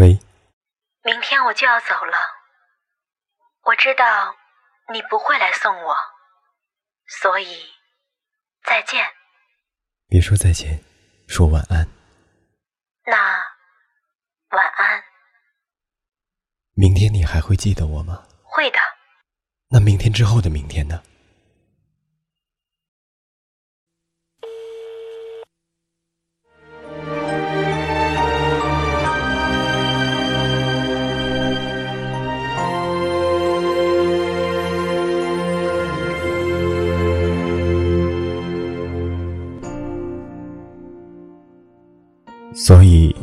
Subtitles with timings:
[0.00, 0.18] 喂，
[1.04, 2.16] 明天我就要走了，
[3.64, 4.34] 我知道
[4.94, 5.94] 你不会来送我，
[7.20, 7.66] 所以
[8.64, 9.04] 再见。
[10.08, 10.82] 别说再见，
[11.28, 11.86] 说晚安。
[13.04, 13.14] 那
[14.56, 15.04] 晚安。
[16.72, 18.26] 明天你还会记得我吗？
[18.42, 18.78] 会的。
[19.68, 21.02] 那明天之后的明天呢？
[42.52, 43.14] 所以，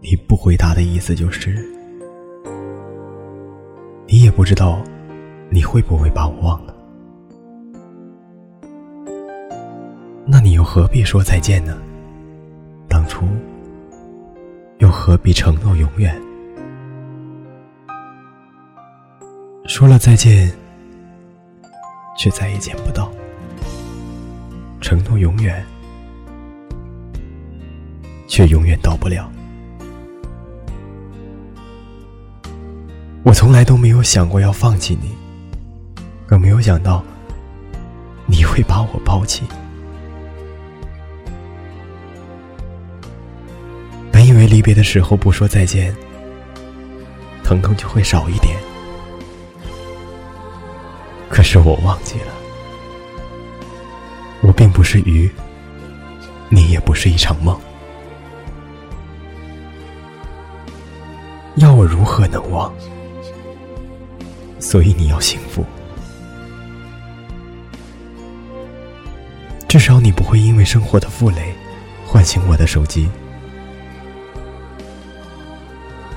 [0.00, 1.64] 你不回答的意思就是，
[4.06, 4.82] 你也不知道
[5.48, 6.74] 你会不会把我忘了。
[10.26, 11.78] 那你又何必说再见呢？
[12.88, 13.24] 当初
[14.78, 16.20] 又何必承诺永远？
[19.66, 20.52] 说了再见，
[22.18, 23.08] 却再也见不到；
[24.80, 25.64] 承诺永远。
[28.36, 29.32] 却永远到不了。
[33.22, 35.08] 我从来都没有想过要放弃你，
[36.26, 37.02] 更没有想到
[38.26, 39.44] 你会把我抛弃。
[44.12, 45.96] 本以为离别的时候不说再见，
[47.42, 48.54] 疼痛就会少一点。
[51.30, 52.34] 可是我忘记了，
[54.42, 55.30] 我并不是鱼，
[56.50, 57.58] 你也不是一场梦。
[61.56, 62.72] 要我如何能忘？
[64.58, 65.64] 所以你要幸福，
[69.68, 71.54] 至少你不会因为生活的负累
[72.06, 73.08] 唤醒我的手机。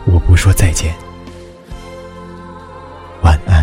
[0.05, 0.95] 我不说再见，
[3.21, 3.58] 晚安。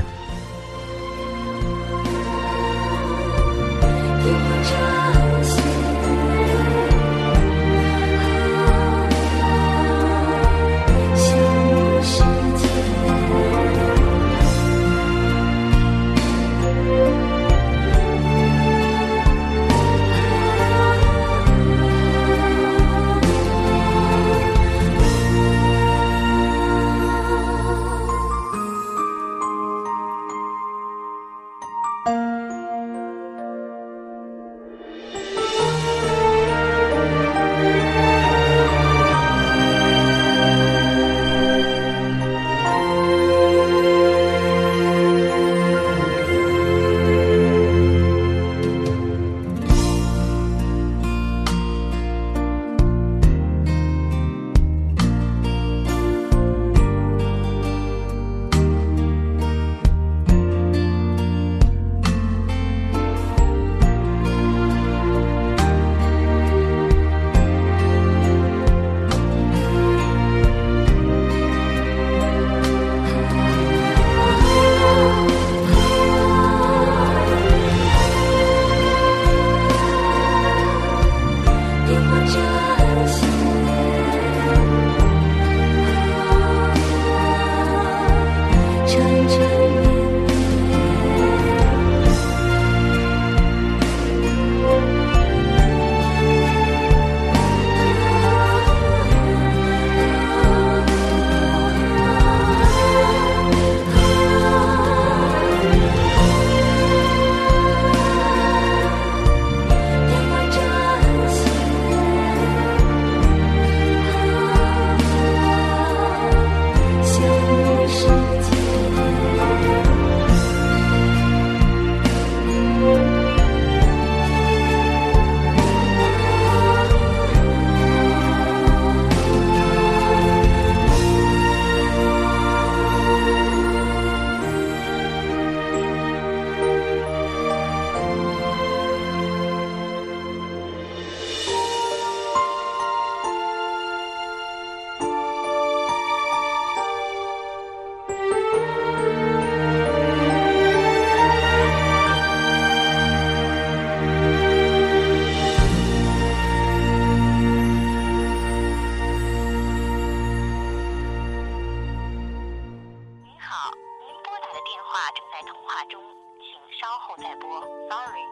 [163.57, 163.71] 好，
[164.01, 165.99] 您拨打的电话正在通话中，
[166.39, 167.59] 请稍后再拨。
[167.89, 168.23] Sorry,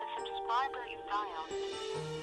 [0.00, 2.19] the subscriber you dialed.